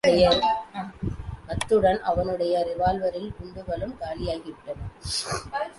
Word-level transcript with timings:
அத்துடன் 1.47 1.99
அவனுடைய 2.01 2.53
ரிவால்வரில் 2.67 3.33
குண்டுகளும் 3.37 3.93
காலியாகிவிட்டன. 3.99 4.79